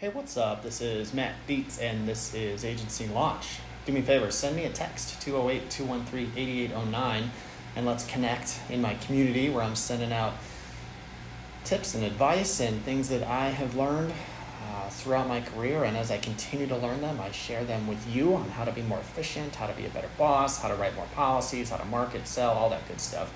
Hey, 0.00 0.10
what's 0.10 0.36
up? 0.36 0.62
This 0.62 0.80
is 0.80 1.12
Matt 1.12 1.34
Dietz, 1.48 1.80
and 1.80 2.06
this 2.06 2.32
is 2.32 2.64
Agency 2.64 3.08
Launch. 3.08 3.58
Do 3.84 3.90
me 3.90 3.98
a 3.98 4.02
favor, 4.04 4.30
send 4.30 4.54
me 4.54 4.64
a 4.64 4.70
text, 4.70 5.20
208 5.22 5.68
213 5.72 6.32
8809, 6.36 7.30
and 7.74 7.84
let's 7.84 8.06
connect 8.06 8.60
in 8.70 8.80
my 8.80 8.94
community 8.94 9.50
where 9.50 9.64
I'm 9.64 9.74
sending 9.74 10.12
out 10.12 10.34
tips 11.64 11.96
and 11.96 12.04
advice 12.04 12.60
and 12.60 12.80
things 12.84 13.08
that 13.08 13.24
I 13.24 13.48
have 13.48 13.74
learned 13.74 14.12
uh, 14.12 14.88
throughout 14.88 15.26
my 15.26 15.40
career. 15.40 15.82
And 15.82 15.96
as 15.96 16.12
I 16.12 16.18
continue 16.18 16.68
to 16.68 16.76
learn 16.76 17.00
them, 17.00 17.18
I 17.20 17.32
share 17.32 17.64
them 17.64 17.88
with 17.88 18.06
you 18.08 18.36
on 18.36 18.50
how 18.50 18.64
to 18.64 18.70
be 18.70 18.82
more 18.82 19.00
efficient, 19.00 19.56
how 19.56 19.66
to 19.66 19.74
be 19.74 19.84
a 19.84 19.90
better 19.90 20.10
boss, 20.16 20.62
how 20.62 20.68
to 20.68 20.76
write 20.76 20.94
more 20.94 21.08
policies, 21.16 21.70
how 21.70 21.76
to 21.76 21.84
market, 21.86 22.28
sell, 22.28 22.52
all 22.52 22.70
that 22.70 22.86
good 22.86 23.00
stuff. 23.00 23.32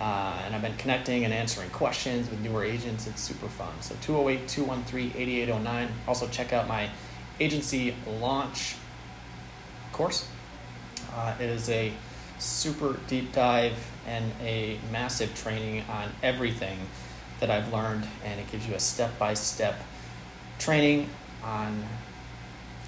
Uh, 0.00 0.40
and 0.44 0.54
I've 0.54 0.62
been 0.62 0.76
connecting 0.76 1.24
and 1.24 1.34
answering 1.34 1.68
questions 1.70 2.30
with 2.30 2.40
newer 2.40 2.64
agents. 2.64 3.06
It's 3.06 3.20
super 3.20 3.48
fun. 3.48 3.74
So 3.80 3.94
208 4.00 4.48
213 4.48 5.12
8809. 5.14 5.88
Also, 6.08 6.26
check 6.28 6.52
out 6.54 6.66
my 6.66 6.88
agency 7.38 7.94
launch 8.06 8.76
course. 10.00 10.26
Uh, 11.14 11.34
it 11.38 11.50
is 11.50 11.68
a 11.68 11.92
super 12.38 12.98
deep 13.06 13.32
dive 13.32 13.76
and 14.06 14.32
a 14.40 14.78
massive 14.90 15.34
training 15.34 15.84
on 15.90 16.08
everything 16.22 16.78
that 17.38 17.50
I've 17.50 17.70
learned, 17.70 18.06
and 18.24 18.40
it 18.40 18.50
gives 18.50 18.66
you 18.66 18.74
a 18.74 18.80
step 18.80 19.18
by 19.18 19.34
step 19.34 19.78
training 20.58 21.10
on 21.44 21.84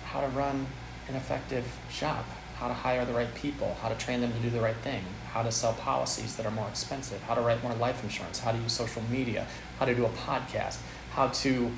how 0.07 0.23
to 0.23 0.29
run 0.29 0.67
an 1.09 1.17
effective 1.17 1.67
shop, 1.91 2.25
how 2.63 2.69
to 2.69 2.75
hire 2.75 3.05
the 3.05 3.13
right 3.13 3.35
people, 3.35 3.77
how 3.83 3.89
to 3.89 3.97
train 3.97 4.21
them 4.21 4.33
to 4.33 4.39
do 4.39 4.49
the 4.49 4.61
right 4.61 4.77
thing, 4.77 5.03
how 5.33 5.43
to 5.43 5.51
sell 5.51 5.73
policies 5.73 6.37
that 6.37 6.47
are 6.47 6.53
more 6.53 6.69
expensive, 6.69 7.21
how 7.23 7.35
to 7.35 7.41
write 7.41 7.61
more 7.61 7.75
life 7.75 8.05
insurance, 8.05 8.39
how 8.39 8.53
to 8.53 8.59
use 8.59 8.73
social 8.73 9.03
media, 9.11 9.49
how 9.81 9.85
to 9.85 9.93
do 9.93 10.07
a 10.07 10.09
podcast, 10.11 10.79
how 11.11 11.27
to 11.27 11.73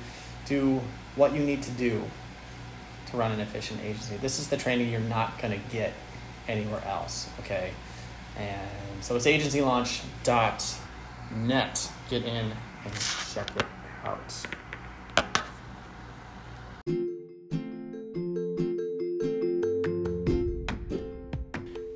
do 0.45 0.79
what 1.15 1.33
you 1.33 1.39
need 1.39 1.63
to 1.63 1.71
do 1.71 2.03
to 3.07 3.17
run 3.17 3.31
an 3.31 3.39
efficient 3.39 3.79
agency. 3.83 4.15
This 4.17 4.37
is 4.37 4.49
the 4.49 4.57
training 4.57 4.91
you're 4.91 4.99
not 4.99 5.41
going 5.41 5.59
to 5.59 5.69
get 5.71 5.91
anywhere 6.47 6.83
else, 6.85 7.29
okay? 7.39 7.71
And 8.37 9.03
so 9.03 9.15
it's 9.15 9.25
agencylaunch.net. 9.25 11.91
Get 12.11 12.23
in 12.23 12.51
and 12.85 12.93
check 13.33 13.49
it 13.55 13.65
out. 14.03 14.45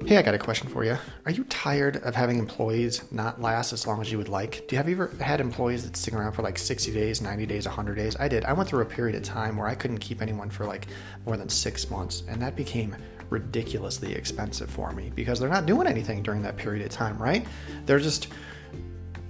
Hey, 0.09 0.17
I 0.17 0.23
got 0.23 0.33
a 0.33 0.39
question 0.39 0.67
for 0.67 0.83
you. 0.83 0.97
Are 1.27 1.31
you 1.31 1.43
tired 1.43 1.97
of 1.97 2.15
having 2.15 2.39
employees 2.39 3.03
not 3.11 3.39
last 3.39 3.73
as 3.73 3.85
long 3.85 4.01
as 4.01 4.11
you 4.11 4.17
would 4.17 4.27
like? 4.27 4.67
Do 4.67 4.73
you 4.73 4.77
have 4.77 4.89
you 4.89 4.95
ever 4.95 5.23
had 5.23 5.39
employees 5.39 5.83
that 5.83 5.95
stick 5.95 6.15
around 6.15 6.31
for 6.31 6.41
like 6.41 6.57
60 6.57 6.91
days, 6.91 7.21
90 7.21 7.45
days, 7.45 7.67
100 7.67 7.93
days? 7.93 8.15
I 8.19 8.27
did. 8.27 8.43
I 8.43 8.53
went 8.53 8.67
through 8.67 8.81
a 8.81 8.87
period 8.87 9.15
of 9.15 9.21
time 9.21 9.55
where 9.55 9.67
I 9.67 9.75
couldn't 9.75 9.99
keep 9.99 10.23
anyone 10.23 10.49
for 10.49 10.65
like 10.65 10.87
more 11.27 11.37
than 11.37 11.47
six 11.47 11.91
months, 11.91 12.23
and 12.27 12.41
that 12.41 12.55
became 12.55 12.95
ridiculously 13.29 14.15
expensive 14.15 14.71
for 14.71 14.91
me 14.93 15.11
because 15.13 15.39
they're 15.39 15.47
not 15.47 15.67
doing 15.67 15.85
anything 15.85 16.23
during 16.23 16.41
that 16.41 16.57
period 16.57 16.83
of 16.83 16.91
time, 16.91 17.15
right? 17.19 17.45
They're 17.85 17.99
just, 17.99 18.29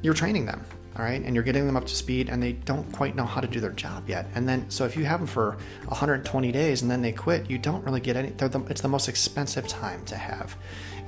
you're 0.01 0.13
training 0.13 0.45
them 0.45 0.63
all 0.99 1.05
right? 1.05 1.23
And 1.23 1.33
you're 1.33 1.43
getting 1.43 1.65
them 1.65 1.77
up 1.77 1.85
to 1.85 1.95
speed 1.95 2.29
and 2.29 2.43
they 2.43 2.51
don't 2.51 2.91
quite 2.91 3.15
know 3.15 3.25
how 3.25 3.39
to 3.39 3.47
do 3.47 3.59
their 3.61 3.71
job 3.71 4.09
yet. 4.09 4.27
And 4.35 4.47
then 4.47 4.69
so 4.69 4.83
if 4.85 4.97
you 4.97 5.05
have 5.05 5.21
them 5.21 5.27
for 5.27 5.57
120 5.85 6.51
days 6.51 6.81
and 6.81 6.91
then 6.91 7.01
they 7.01 7.13
quit 7.13 7.49
you 7.49 7.57
don't 7.57 7.83
really 7.85 8.01
get 8.01 8.17
any 8.17 8.29
the, 8.31 8.65
it's 8.69 8.81
the 8.81 8.89
most 8.89 9.07
expensive 9.07 9.67
time 9.67 10.03
to 10.05 10.15
have 10.15 10.57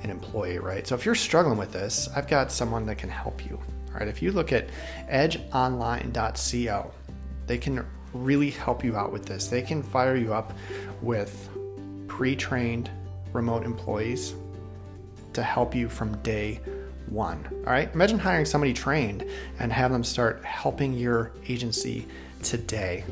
an 0.02 0.10
employee 0.10 0.58
right? 0.58 0.86
So 0.86 0.94
if 0.94 1.04
you're 1.04 1.14
struggling 1.14 1.58
with 1.58 1.72
this 1.72 2.08
i've 2.16 2.26
got 2.26 2.50
someone 2.50 2.86
that 2.86 2.96
can 2.96 3.10
help 3.10 3.44
you 3.44 3.60
all 3.88 3.98
right? 3.98 4.08
If 4.08 4.22
you 4.22 4.32
look 4.32 4.52
at 4.52 4.68
edgeonline.co 5.10 6.90
they 7.46 7.58
can 7.58 7.84
really 8.14 8.50
help 8.50 8.84
you 8.84 8.96
out 8.96 9.12
with 9.12 9.26
this. 9.26 9.48
They 9.48 9.62
can 9.62 9.82
fire 9.82 10.16
you 10.16 10.32
up 10.34 10.52
with 11.00 11.48
pre-trained 12.08 12.90
remote 13.32 13.64
employees 13.64 14.34
to 15.32 15.42
help 15.42 15.74
you 15.74 15.88
from 15.88 16.16
day 16.18 16.60
one. 17.12 17.46
All 17.66 17.72
right, 17.72 17.92
imagine 17.94 18.18
hiring 18.18 18.44
somebody 18.44 18.72
trained 18.72 19.24
and 19.58 19.72
have 19.72 19.92
them 19.92 20.02
start 20.04 20.44
helping 20.44 20.94
your 20.94 21.32
agency 21.48 22.06
today. 22.42 23.04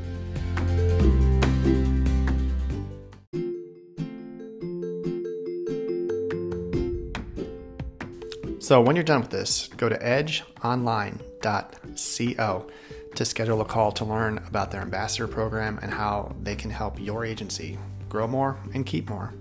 So, 8.59 8.79
when 8.79 8.95
you're 8.95 9.03
done 9.03 9.21
with 9.21 9.31
this, 9.31 9.67
go 9.75 9.89
to 9.89 9.97
edgeonline.co 9.97 12.67
to 13.15 13.25
schedule 13.25 13.59
a 13.59 13.65
call 13.65 13.91
to 13.91 14.05
learn 14.05 14.37
about 14.47 14.71
their 14.71 14.81
ambassador 14.81 15.27
program 15.27 15.77
and 15.81 15.93
how 15.93 16.33
they 16.41 16.55
can 16.55 16.71
help 16.71 16.97
your 16.99 17.25
agency 17.25 17.77
grow 18.07 18.27
more 18.27 18.57
and 18.73 18.85
keep 18.85 19.09
more. 19.09 19.33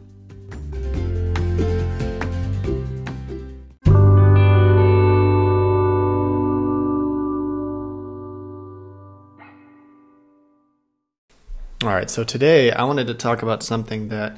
All 11.91 11.97
right, 11.97 12.09
so 12.09 12.23
today 12.23 12.71
I 12.71 12.85
wanted 12.85 13.09
to 13.09 13.15
talk 13.15 13.43
about 13.43 13.65
something 13.65 14.11
that 14.11 14.37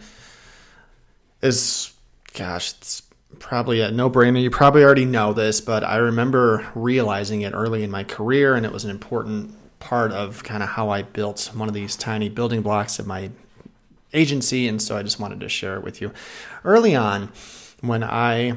is, 1.43 1.93
gosh, 2.33 2.73
it's 2.73 3.03
probably 3.41 3.83
a 3.83 3.91
no 3.91 4.09
brainer. 4.09 4.43
You 4.43 4.49
probably 4.49 4.83
already 4.83 5.05
know 5.05 5.35
this, 5.35 5.61
but 5.61 5.85
I 5.85 5.97
remember 5.97 6.67
realizing 6.75 7.43
it 7.43 7.53
early 7.53 7.83
in 7.83 7.91
my 7.91 8.05
career, 8.05 8.55
and 8.55 8.65
it 8.65 8.73
was 8.73 8.87
an 8.87 8.91
important 8.91 9.55
part 9.81 10.13
of 10.13 10.43
kind 10.45 10.63
of 10.63 10.71
how 10.71 10.89
I 10.89 11.03
built 11.03 11.51
one 11.53 11.69
of 11.69 11.75
these 11.75 11.95
tiny 11.95 12.31
building 12.31 12.63
blocks 12.63 12.99
of 12.99 13.07
my 13.07 13.31
agency, 14.15 14.67
and 14.67 14.81
so 14.81 14.97
I 14.97 15.03
just 15.03 15.21
wanted 15.21 15.41
to 15.41 15.49
share 15.51 15.77
it 15.77 15.85
with 15.85 16.01
you. 16.01 16.11
Early 16.65 16.97
on, 16.97 17.31
when 17.83 18.03
I 18.03 18.57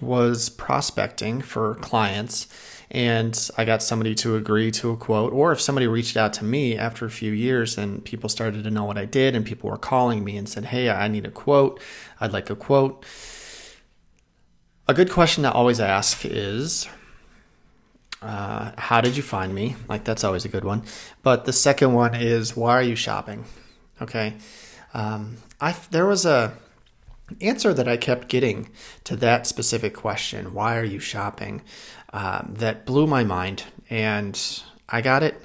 was 0.00 0.48
prospecting 0.48 1.40
for 1.40 1.74
clients, 1.74 2.46
and 2.90 3.50
I 3.56 3.64
got 3.64 3.82
somebody 3.82 4.14
to 4.16 4.34
agree 4.34 4.70
to 4.72 4.90
a 4.90 4.96
quote, 4.96 5.32
or 5.32 5.52
if 5.52 5.60
somebody 5.60 5.86
reached 5.86 6.16
out 6.16 6.32
to 6.34 6.44
me 6.44 6.76
after 6.76 7.06
a 7.06 7.10
few 7.10 7.30
years 7.30 7.78
and 7.78 8.04
people 8.04 8.28
started 8.28 8.64
to 8.64 8.70
know 8.70 8.84
what 8.84 8.98
I 8.98 9.04
did 9.04 9.36
and 9.36 9.46
people 9.46 9.70
were 9.70 9.78
calling 9.78 10.24
me 10.24 10.36
and 10.36 10.48
said, 10.48 10.66
Hey, 10.66 10.90
I 10.90 11.06
need 11.06 11.24
a 11.24 11.30
quote, 11.30 11.80
I'd 12.20 12.32
like 12.32 12.50
a 12.50 12.56
quote. 12.56 13.04
A 14.88 14.94
good 14.94 15.10
question 15.10 15.44
to 15.44 15.52
always 15.52 15.78
ask 15.78 16.24
is, 16.24 16.88
uh, 18.22 18.72
How 18.76 19.00
did 19.00 19.16
you 19.16 19.22
find 19.22 19.54
me? 19.54 19.76
Like, 19.88 20.02
that's 20.02 20.24
always 20.24 20.44
a 20.44 20.48
good 20.48 20.64
one. 20.64 20.82
But 21.22 21.44
the 21.44 21.52
second 21.52 21.92
one 21.92 22.16
is, 22.16 22.56
Why 22.56 22.72
are 22.72 22.82
you 22.82 22.96
shopping? 22.96 23.44
Okay. 24.02 24.34
Um, 24.94 25.36
I, 25.60 25.76
there 25.92 26.06
was 26.06 26.26
a, 26.26 26.54
answer 27.40 27.72
that 27.72 27.88
I 27.88 27.96
kept 27.96 28.28
getting 28.28 28.68
to 29.04 29.16
that 29.16 29.46
specific 29.46 29.94
question, 29.94 30.52
why 30.54 30.76
are 30.76 30.84
you 30.84 30.98
shopping, 30.98 31.62
um, 32.12 32.54
that 32.58 32.86
blew 32.86 33.06
my 33.06 33.24
mind. 33.24 33.64
And 33.88 34.40
I 34.88 35.00
got 35.00 35.22
it 35.22 35.40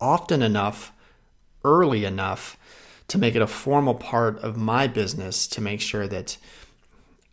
often 0.00 0.42
enough, 0.42 0.92
early 1.64 2.04
enough 2.04 2.56
to 3.08 3.18
make 3.18 3.34
it 3.34 3.42
a 3.42 3.46
formal 3.46 3.94
part 3.94 4.38
of 4.38 4.56
my 4.56 4.86
business 4.86 5.46
to 5.48 5.60
make 5.60 5.80
sure 5.80 6.08
that 6.08 6.36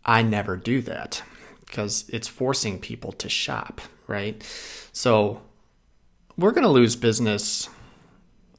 I 0.04 0.22
never 0.22 0.56
do 0.56 0.80
that 0.82 1.22
because 1.60 2.04
it's 2.08 2.28
forcing 2.28 2.78
people 2.78 3.12
to 3.12 3.28
shop, 3.28 3.80
right? 4.06 4.42
So 4.92 5.40
we're 6.36 6.52
going 6.52 6.64
to 6.64 6.68
lose 6.68 6.96
business 6.96 7.68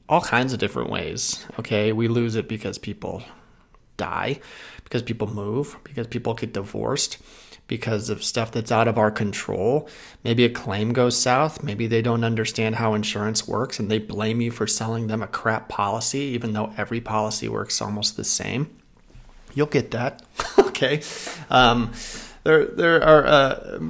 all 0.08 0.20
kinds 0.20 0.52
of 0.52 0.58
different 0.58 0.90
ways. 0.90 1.46
Okay. 1.58 1.92
We 1.92 2.08
lose 2.08 2.36
it 2.36 2.48
because 2.48 2.78
people 2.78 3.22
die, 3.96 4.40
because 4.84 5.02
people 5.02 5.26
move, 5.26 5.76
because 5.84 6.06
people 6.06 6.34
get 6.34 6.52
divorced, 6.52 7.18
because 7.66 8.10
of 8.10 8.22
stuff 8.22 8.52
that's 8.52 8.70
out 8.70 8.88
of 8.88 8.98
our 8.98 9.10
control. 9.10 9.88
Maybe 10.22 10.44
a 10.44 10.50
claim 10.50 10.92
goes 10.92 11.20
south. 11.20 11.62
Maybe 11.62 11.86
they 11.86 12.02
don't 12.02 12.24
understand 12.24 12.76
how 12.76 12.94
insurance 12.94 13.48
works 13.48 13.78
and 13.78 13.90
they 13.90 13.98
blame 13.98 14.40
you 14.40 14.50
for 14.50 14.66
selling 14.66 15.06
them 15.06 15.22
a 15.22 15.26
crap 15.26 15.68
policy, 15.68 16.20
even 16.20 16.52
though 16.52 16.72
every 16.76 17.00
policy 17.00 17.48
works 17.48 17.80
almost 17.80 18.16
the 18.16 18.24
same. 18.24 18.70
You'll 19.54 19.66
get 19.66 19.92
that. 19.92 20.22
okay. 20.58 21.00
Um, 21.48 21.92
there, 22.42 22.66
there 22.66 23.02
are, 23.02 23.26
uh, 23.26 23.80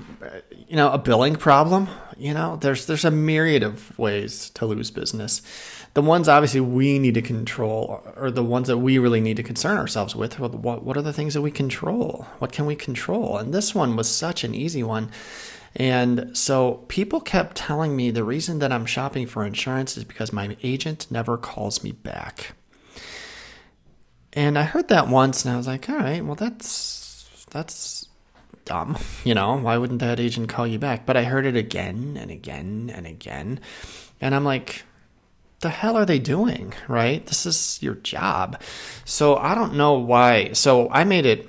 you 0.69 0.77
know, 0.77 0.93
a 0.93 0.99
billing 0.99 1.37
problem. 1.37 1.89
You 2.17 2.35
know, 2.35 2.57
there's 2.57 2.87
there's 2.87 3.05
a 3.05 3.11
myriad 3.11 3.63
of 3.63 3.99
ways 3.99 4.51
to 4.51 4.67
lose 4.67 4.91
business 4.91 5.43
the 5.95 6.03
ones 6.03 6.29
obviously 6.29 6.61
we 6.61 6.99
need 6.99 7.15
to 7.15 7.23
control 7.23 8.03
are 8.17 8.31
the 8.31 8.43
ones 8.43 8.67
that 8.67 8.79
we 8.79 8.99
really 8.99 9.21
need 9.21 9.37
to 9.37 9.43
concern 9.45 9.79
ourselves 9.79 10.15
with. 10.15 10.41
What, 10.41 10.83
what 10.83 10.97
are 10.97 11.03
the 11.03 11.13
things 11.13 11.35
that 11.35 11.41
we 11.41 11.53
control? 11.53 12.27
What 12.41 12.53
can 12.53 12.67
we 12.67 12.75
control? 12.75 13.39
And 13.39 13.55
this 13.55 13.75
one 13.75 13.95
was 13.95 14.11
such 14.11 14.43
an 14.43 14.55
easy 14.55 14.83
one. 14.83 15.11
And 15.77 16.37
so 16.37 16.85
people 16.89 17.21
kept 17.21 17.57
telling 17.57 17.95
me 17.95 18.11
the 18.11 18.25
reason 18.25 18.59
that 18.59 18.73
I'm 18.73 18.87
shopping 18.87 19.27
for 19.27 19.45
insurance 19.45 19.97
is 19.97 20.05
because 20.05 20.33
my 20.33 20.57
agent 20.65 21.07
never 21.11 21.37
calls 21.37 21.85
me 21.85 21.93
back. 21.93 22.53
And 24.33 24.59
I 24.59 24.65
heard 24.65 24.89
that 24.89 25.07
once 25.07 25.45
and 25.45 25.55
I 25.55 25.57
was 25.57 25.69
like, 25.69 25.89
all 25.89 25.97
right, 25.97 26.25
well, 26.25 26.35
that's, 26.35 27.47
that's 27.51 28.09
dumb. 28.65 28.99
You 29.25 29.35
know, 29.35 29.57
why 29.57 29.79
wouldn't 29.79 30.01
that 30.01 30.21
agent 30.21 30.51
call 30.51 30.67
you 30.67 30.79
back? 30.79 31.07
But 31.07 31.17
I 31.17 31.25
heard 31.25 31.47
it 31.47 31.57
again 31.57 32.19
and 32.21 32.31
again 32.31 32.93
and 32.95 33.07
again. 33.07 33.59
And 34.21 34.35
I'm 34.35 34.45
like, 34.45 34.85
the 35.61 35.71
hell 35.71 35.97
are 35.97 36.05
they 36.05 36.19
doing? 36.19 36.75
Right? 36.87 37.25
This 37.27 37.47
is 37.47 37.79
your 37.81 37.95
job. 37.95 38.61
So 39.07 39.37
I 39.37 39.55
don't 39.55 39.75
know 39.77 39.95
why. 39.95 40.53
So 40.53 40.91
I 40.91 41.05
made 41.05 41.25
it 41.25 41.49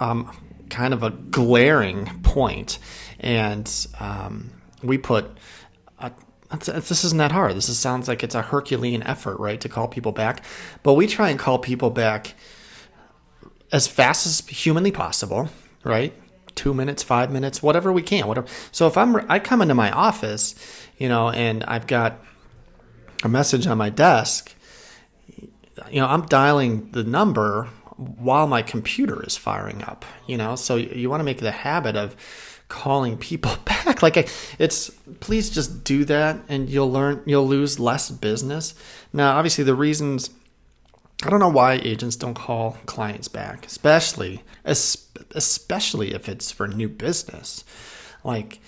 um, 0.00 0.30
kind 0.68 0.92
of 0.92 1.02
a 1.02 1.10
glaring 1.10 2.20
point, 2.22 2.78
and 3.18 3.86
um, 3.98 4.50
we 4.82 4.98
put. 4.98 5.26
A, 5.98 6.12
this 6.50 7.04
isn't 7.04 7.18
that 7.18 7.32
hard. 7.32 7.56
This 7.56 7.68
is, 7.68 7.78
sounds 7.78 8.08
like 8.08 8.24
it's 8.24 8.34
a 8.34 8.42
Herculean 8.42 9.02
effort, 9.04 9.38
right, 9.38 9.60
to 9.60 9.68
call 9.68 9.88
people 9.88 10.12
back. 10.12 10.44
But 10.82 10.94
we 10.94 11.06
try 11.06 11.30
and 11.30 11.38
call 11.38 11.58
people 11.58 11.90
back 11.90 12.34
as 13.72 13.86
fast 13.86 14.26
as 14.26 14.40
humanly 14.48 14.90
possible, 14.90 15.48
right? 15.84 16.12
Two 16.54 16.74
minutes, 16.74 17.02
five 17.02 17.30
minutes, 17.30 17.62
whatever 17.62 17.92
we 17.92 18.02
can, 18.02 18.26
whatever. 18.26 18.46
So 18.72 18.86
if 18.86 18.96
I'm, 18.96 19.16
I 19.30 19.38
come 19.38 19.62
into 19.62 19.74
my 19.74 19.90
office, 19.90 20.54
you 20.98 21.08
know, 21.08 21.30
and 21.30 21.64
I've 21.64 21.86
got 21.86 22.18
a 23.22 23.28
message 23.28 23.66
on 23.66 23.78
my 23.78 23.90
desk, 23.90 24.54
you 25.90 26.00
know, 26.00 26.06
I'm 26.06 26.26
dialing 26.26 26.90
the 26.90 27.04
number 27.04 27.68
while 27.96 28.46
my 28.46 28.62
computer 28.62 29.24
is 29.24 29.36
firing 29.36 29.82
up, 29.84 30.04
you 30.26 30.36
know, 30.36 30.56
so 30.56 30.76
you 30.76 31.10
want 31.10 31.20
to 31.20 31.24
make 31.24 31.38
the 31.38 31.50
habit 31.50 31.96
of 31.96 32.16
calling 32.68 33.18
people 33.18 33.52
back. 33.64 34.02
Like 34.02 34.16
it's, 34.58 34.90
please 35.20 35.50
just 35.50 35.84
do 35.84 36.04
that 36.06 36.40
and 36.48 36.70
you'll 36.70 36.90
learn, 36.90 37.22
you'll 37.26 37.46
lose 37.46 37.78
less 37.78 38.10
business. 38.10 38.74
Now, 39.12 39.36
obviously 39.36 39.64
the 39.64 39.74
reasons, 39.74 40.30
I 41.22 41.28
don't 41.28 41.40
know 41.40 41.48
why 41.48 41.74
agents 41.74 42.16
don't 42.16 42.34
call 42.34 42.78
clients 42.86 43.28
back, 43.28 43.66
especially, 43.66 44.42
especially 44.64 46.14
if 46.14 46.28
it's 46.28 46.50
for 46.50 46.66
new 46.66 46.88
business. 46.88 47.62
Like, 48.24 48.60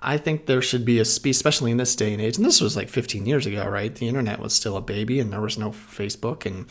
I 0.00 0.16
think 0.16 0.46
there 0.46 0.62
should 0.62 0.84
be 0.84 0.98
a 0.98 1.02
especially 1.02 1.70
in 1.70 1.76
this 1.76 1.96
day 1.96 2.12
and 2.12 2.22
age, 2.22 2.36
and 2.36 2.46
this 2.46 2.60
was 2.60 2.76
like 2.76 2.88
15 2.88 3.26
years 3.26 3.46
ago, 3.46 3.68
right? 3.68 3.94
The 3.94 4.08
internet 4.08 4.38
was 4.38 4.54
still 4.54 4.76
a 4.76 4.80
baby, 4.80 5.20
and 5.20 5.32
there 5.32 5.40
was 5.40 5.58
no 5.58 5.70
Facebook, 5.70 6.46
and 6.46 6.66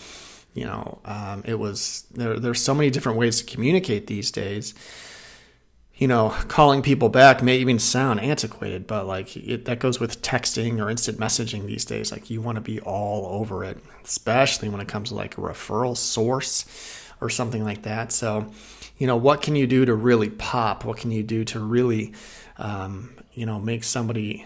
you 0.54 0.66
know, 0.66 1.00
um, 1.06 1.44
it 1.46 1.60
was 1.60 2.06
there. 2.14 2.40
There's 2.40 2.62
so 2.62 2.74
many 2.74 2.90
different 2.90 3.20
ways 3.20 3.40
to 3.40 3.46
communicate 3.46 4.08
these 4.08 4.32
days. 4.32 4.74
You 5.98 6.08
know, 6.08 6.30
calling 6.48 6.84
people 6.84 7.10
back 7.10 7.42
may 7.42 7.58
even 7.58 7.80
sound 7.80 8.20
antiquated, 8.20 8.86
but 8.86 9.08
like 9.08 9.36
it, 9.36 9.66
that 9.66 9.80
goes 9.80 10.00
with 10.00 10.22
texting 10.22 10.80
or 10.80 10.90
instant 10.90 11.18
messaging 11.18 11.66
these 11.66 11.86
days. 11.86 12.12
Like 12.12 12.30
you 12.30 12.40
want 12.40 12.58
to 12.58 12.62
be 12.62 12.80
all 12.82 13.40
over 13.40 13.64
it, 13.64 13.80
especially 14.04 14.70
when 14.70 14.80
it 14.80 14.88
comes 14.88 15.10
to 15.10 15.16
like 15.16 15.38
a 15.38 15.42
referral 15.42 15.98
source 15.98 16.66
or 17.20 17.32
something 17.32 17.64
like 17.64 17.82
that. 17.82 18.12
So, 18.12 18.52
you 19.00 19.08
know, 19.08 19.18
what 19.18 19.42
can 19.42 19.56
you 19.56 19.66
do 19.66 19.86
to 19.86 19.96
really 19.96 20.30
pop? 20.30 20.86
What 20.86 20.98
can 20.98 21.12
you 21.12 21.24
do 21.24 21.44
to 21.46 21.60
really 21.60 22.14
um, 22.58 23.14
you 23.34 23.46
know, 23.46 23.60
make 23.60 23.84
somebody 23.84 24.46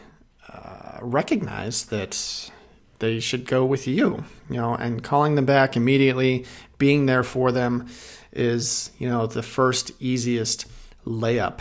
uh, 0.49 0.99
recognize 1.01 1.85
that 1.85 2.51
they 2.99 3.19
should 3.19 3.45
go 3.45 3.65
with 3.65 3.87
you, 3.87 4.23
you 4.49 4.57
know, 4.57 4.75
and 4.75 5.01
calling 5.01 5.35
them 5.35 5.45
back 5.45 5.75
immediately, 5.75 6.45
being 6.77 7.05
there 7.05 7.23
for 7.23 7.51
them 7.51 7.87
is, 8.33 8.91
you 8.99 9.07
know, 9.07 9.27
the 9.27 9.41
first 9.41 9.91
easiest 9.99 10.65
layup 11.05 11.59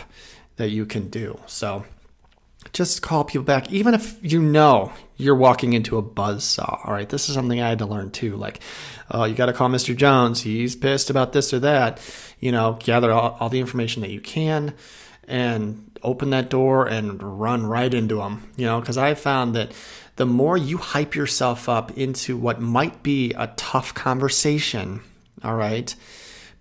that 0.57 0.69
you 0.69 0.85
can 0.85 1.09
do. 1.09 1.39
So 1.47 1.85
just 2.73 3.01
call 3.01 3.23
people 3.23 3.43
back, 3.43 3.71
even 3.71 3.93
if 3.93 4.17
you 4.21 4.41
know 4.41 4.93
you're 5.17 5.35
walking 5.35 5.73
into 5.73 5.97
a 5.97 6.01
buzz 6.01 6.43
saw. 6.43 6.79
All 6.83 6.93
right, 6.93 7.09
this 7.09 7.27
is 7.27 7.35
something 7.35 7.61
I 7.61 7.69
had 7.69 7.79
to 7.79 7.85
learn 7.85 8.11
too. 8.11 8.35
Like, 8.35 8.59
oh, 9.09 9.25
you 9.25 9.35
got 9.35 9.47
to 9.47 9.53
call 9.53 9.69
Mr. 9.69 9.95
Jones. 9.95 10.41
He's 10.41 10.75
pissed 10.75 11.09
about 11.09 11.33
this 11.33 11.53
or 11.53 11.59
that. 11.59 11.99
You 12.39 12.51
know, 12.51 12.77
gather 12.79 13.11
all, 13.11 13.37
all 13.39 13.49
the 13.49 13.59
information 13.59 14.01
that 14.01 14.11
you 14.11 14.21
can 14.21 14.73
and 15.27 15.91
open 16.03 16.31
that 16.31 16.49
door 16.49 16.87
and 16.87 17.21
run 17.39 17.65
right 17.65 17.93
into 17.93 18.15
them. 18.15 18.49
You 18.55 18.65
know, 18.65 18.79
because 18.79 18.97
I 18.97 19.13
found 19.13 19.55
that 19.55 19.71
the 20.15 20.25
more 20.25 20.57
you 20.57 20.77
hype 20.77 21.15
yourself 21.15 21.67
up 21.67 21.97
into 21.97 22.37
what 22.37 22.61
might 22.61 23.03
be 23.03 23.33
a 23.33 23.47
tough 23.55 23.93
conversation, 23.93 25.01
all 25.43 25.55
right, 25.55 25.95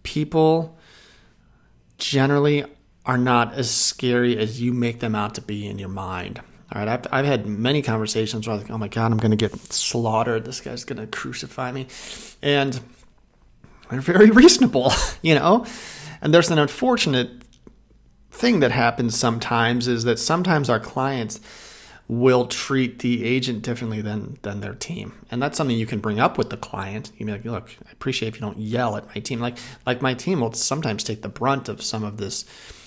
people 0.02 0.78
generally 2.00 2.64
are 3.06 3.18
not 3.18 3.54
as 3.54 3.70
scary 3.70 4.36
as 4.36 4.60
you 4.60 4.72
make 4.72 5.00
them 5.00 5.14
out 5.14 5.34
to 5.36 5.40
be 5.40 5.66
in 5.66 5.78
your 5.78 5.88
mind. 5.88 6.40
All 6.72 6.80
right, 6.80 6.88
I've, 6.88 7.06
I've 7.12 7.24
had 7.26 7.46
many 7.46 7.82
conversations 7.82 8.46
where 8.46 8.56
I 8.56 8.64
oh 8.70 8.78
my 8.78 8.88
God, 8.88 9.10
I'm 9.10 9.18
going 9.18 9.32
to 9.32 9.36
get 9.36 9.56
slaughtered. 9.72 10.44
This 10.44 10.60
guy's 10.60 10.84
going 10.84 11.00
to 11.00 11.06
crucify 11.06 11.72
me. 11.72 11.88
And 12.42 12.80
they're 13.90 14.00
very 14.00 14.30
reasonable, 14.30 14.92
you 15.22 15.34
know? 15.34 15.66
And 16.22 16.32
there's 16.32 16.50
an 16.50 16.58
unfortunate 16.58 17.30
thing 18.30 18.60
that 18.60 18.70
happens 18.70 19.18
sometimes 19.18 19.88
is 19.88 20.04
that 20.04 20.18
sometimes 20.18 20.70
our 20.70 20.80
clients 20.80 21.40
will 22.10 22.44
treat 22.46 22.98
the 22.98 23.24
agent 23.24 23.62
differently 23.62 24.02
than 24.02 24.36
than 24.42 24.60
their 24.60 24.74
team, 24.74 25.12
and 25.30 25.40
that's 25.40 25.56
something 25.56 25.76
you 25.76 25.86
can 25.86 26.00
bring 26.00 26.18
up 26.18 26.36
with 26.36 26.50
the 26.50 26.56
client. 26.56 27.12
You 27.12 27.18
can 27.18 27.26
be 27.26 27.32
like, 27.32 27.44
"Look, 27.44 27.70
I 27.86 27.92
appreciate 27.92 28.30
if 28.30 28.34
you 28.34 28.40
don't 28.40 28.58
yell 28.58 28.96
at 28.96 29.06
my 29.14 29.20
team." 29.20 29.38
Like 29.38 29.58
like 29.86 30.02
my 30.02 30.14
team 30.14 30.40
will 30.40 30.52
sometimes 30.52 31.04
take 31.04 31.22
the 31.22 31.28
brunt 31.28 31.68
of 31.68 31.80
some 31.82 32.02
of 32.02 32.16
this 32.16 32.44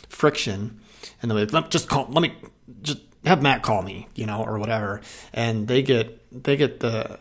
friction, 0.10 0.82
and 1.22 1.32
they'll 1.32 1.46
be, 1.46 1.52
like, 1.52 1.70
"Just 1.70 1.88
call. 1.88 2.06
Let 2.10 2.22
me 2.22 2.36
just 2.82 3.00
have 3.24 3.42
Matt 3.42 3.64
call 3.64 3.82
me," 3.82 4.10
you 4.14 4.26
know, 4.26 4.44
or 4.44 4.60
whatever, 4.60 5.00
and 5.34 5.70
they 5.70 5.84
get 5.84 6.20
they 6.44 6.58
get 6.58 6.82
the 6.82 7.18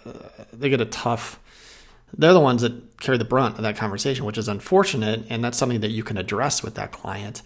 they 0.52 0.70
get 0.70 0.80
a 0.80 0.86
tough. 0.86 1.38
They're 2.18 2.32
the 2.32 2.40
ones 2.40 2.62
that 2.62 2.98
carry 2.98 3.16
the 3.16 3.24
brunt 3.24 3.58
of 3.58 3.62
that 3.62 3.76
conversation, 3.76 4.24
which 4.24 4.38
is 4.38 4.48
unfortunate, 4.48 5.24
and 5.30 5.44
that's 5.44 5.56
something 5.56 5.80
that 5.80 5.92
you 5.92 6.02
can 6.02 6.18
address 6.18 6.64
with 6.64 6.74
that 6.74 6.90
client. 6.90 7.42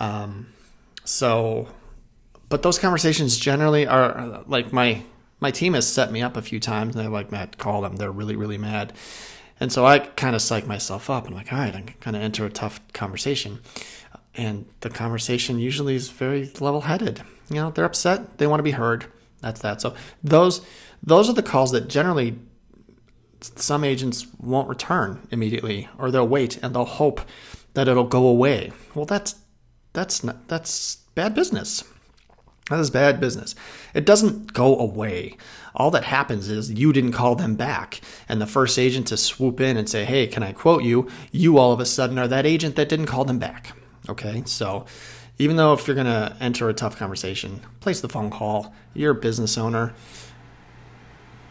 Um, 0.00 0.48
so, 1.04 1.68
but 2.52 2.60
those 2.60 2.78
conversations 2.78 3.38
generally 3.38 3.86
are 3.86 4.44
like 4.46 4.74
my 4.74 5.02
my 5.40 5.50
team 5.50 5.72
has 5.72 5.88
set 5.88 6.12
me 6.12 6.20
up 6.20 6.36
a 6.36 6.42
few 6.42 6.60
times, 6.60 6.94
and 6.94 7.02
they're 7.02 7.10
like, 7.10 7.32
Matt, 7.32 7.56
call 7.56 7.80
them. 7.80 7.96
They're 7.96 8.12
really 8.12 8.36
really 8.36 8.58
mad, 8.58 8.92
and 9.58 9.72
so 9.72 9.86
I 9.86 10.00
kind 10.00 10.36
of 10.36 10.42
psych 10.42 10.66
myself 10.66 11.08
up. 11.08 11.26
I'm 11.26 11.32
like, 11.32 11.50
all 11.50 11.58
right, 11.58 11.74
I'm 11.74 11.86
kind 12.00 12.14
of 12.14 12.20
enter 12.20 12.44
a 12.44 12.50
tough 12.50 12.78
conversation, 12.92 13.60
and 14.34 14.66
the 14.80 14.90
conversation 14.90 15.58
usually 15.60 15.94
is 15.94 16.10
very 16.10 16.52
level 16.60 16.82
headed. 16.82 17.22
You 17.48 17.56
know, 17.56 17.70
they're 17.70 17.86
upset, 17.86 18.36
they 18.36 18.46
want 18.46 18.58
to 18.58 18.64
be 18.64 18.72
heard. 18.72 19.06
That's 19.40 19.62
that. 19.62 19.80
So 19.80 19.94
those 20.22 20.60
those 21.02 21.30
are 21.30 21.34
the 21.34 21.42
calls 21.42 21.70
that 21.72 21.88
generally 21.88 22.38
some 23.40 23.82
agents 23.82 24.26
won't 24.38 24.68
return 24.68 25.26
immediately, 25.30 25.88
or 25.96 26.10
they'll 26.10 26.28
wait 26.28 26.62
and 26.62 26.74
they'll 26.74 26.84
hope 26.84 27.22
that 27.72 27.88
it'll 27.88 28.04
go 28.04 28.26
away. 28.26 28.72
Well, 28.94 29.06
that's 29.06 29.36
that's 29.94 30.22
not, 30.22 30.48
that's 30.48 30.96
bad 31.14 31.34
business. 31.34 31.84
That 32.70 32.78
is 32.78 32.90
bad 32.90 33.20
business. 33.20 33.54
It 33.92 34.06
doesn't 34.06 34.52
go 34.52 34.78
away. 34.78 35.36
All 35.74 35.90
that 35.90 36.04
happens 36.04 36.48
is 36.48 36.70
you 36.70 36.92
didn't 36.92 37.12
call 37.12 37.34
them 37.34 37.56
back. 37.56 38.00
And 38.28 38.40
the 38.40 38.46
first 38.46 38.78
agent 38.78 39.08
to 39.08 39.16
swoop 39.16 39.60
in 39.60 39.76
and 39.76 39.88
say, 39.88 40.04
hey, 40.04 40.26
can 40.26 40.42
I 40.42 40.52
quote 40.52 40.82
you? 40.82 41.08
You 41.32 41.58
all 41.58 41.72
of 41.72 41.80
a 41.80 41.86
sudden 41.86 42.18
are 42.18 42.28
that 42.28 42.46
agent 42.46 42.76
that 42.76 42.88
didn't 42.88 43.06
call 43.06 43.24
them 43.24 43.38
back. 43.38 43.72
Okay, 44.08 44.42
so 44.46 44.84
even 45.38 45.56
though 45.56 45.72
if 45.72 45.86
you're 45.86 45.94
going 45.94 46.06
to 46.06 46.36
enter 46.40 46.68
a 46.68 46.74
tough 46.74 46.96
conversation, 46.96 47.60
place 47.80 48.00
the 48.00 48.08
phone 48.08 48.30
call. 48.30 48.74
You're 48.94 49.12
a 49.12 49.20
business 49.20 49.56
owner. 49.56 49.94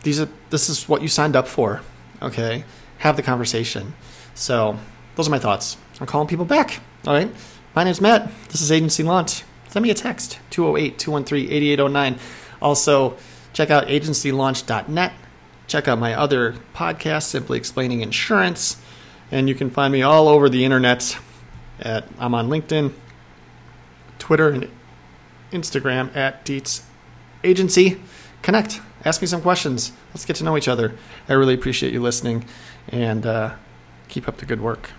These 0.03 0.19
are 0.19 0.29
this 0.49 0.69
is 0.69 0.89
what 0.89 1.01
you 1.01 1.07
signed 1.07 1.35
up 1.35 1.47
for. 1.47 1.81
Okay, 2.21 2.63
have 2.99 3.15
the 3.15 3.23
conversation. 3.23 3.93
So 4.33 4.77
those 5.15 5.27
are 5.27 5.31
my 5.31 5.39
thoughts. 5.39 5.77
I'm 5.99 6.07
calling 6.07 6.27
people 6.27 6.45
back. 6.45 6.79
All 7.05 7.13
right. 7.13 7.29
My 7.75 7.83
name's 7.83 8.01
Matt. 8.01 8.31
This 8.49 8.61
is 8.61 8.71
Agency 8.71 9.03
Launch. 9.03 9.43
Send 9.71 9.83
me 9.83 9.89
a 9.89 9.95
text 9.95 10.37
208 10.49 10.99
213 10.99 11.49
8809. 11.49 12.19
Also, 12.61 13.17
check 13.53 13.71
out 13.71 13.87
agencylaunch.net. 13.87 15.13
Check 15.67 15.87
out 15.87 15.97
my 15.97 16.13
other 16.13 16.55
podcast, 16.75 17.23
Simply 17.23 17.57
Explaining 17.57 18.01
Insurance. 18.01 18.81
And 19.31 19.47
you 19.47 19.55
can 19.55 19.69
find 19.69 19.93
me 19.93 20.01
all 20.01 20.27
over 20.27 20.49
the 20.49 20.65
internet. 20.65 21.17
At, 21.79 22.05
I'm 22.19 22.35
on 22.35 22.49
LinkedIn, 22.49 22.91
Twitter, 24.19 24.49
and 24.49 24.69
Instagram 25.53 26.13
at 26.17 26.43
Dietz 26.43 26.83
Agency. 27.45 28.01
Connect. 28.41 28.81
Ask 29.05 29.21
me 29.21 29.27
some 29.27 29.41
questions. 29.41 29.93
Let's 30.09 30.25
get 30.25 30.35
to 30.35 30.43
know 30.43 30.57
each 30.57 30.67
other. 30.67 30.97
I 31.29 31.33
really 31.33 31.53
appreciate 31.53 31.93
you 31.93 32.01
listening 32.01 32.43
and 32.89 33.25
uh, 33.25 33.55
keep 34.09 34.27
up 34.27 34.37
the 34.37 34.45
good 34.45 34.59
work. 34.59 34.91